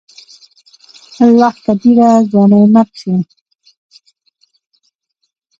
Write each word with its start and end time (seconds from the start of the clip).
الله 1.23 1.53
کبيره 1.65 2.09
!ځواني 2.29 2.61
مرګ 2.73 2.91
شې. 3.01 3.15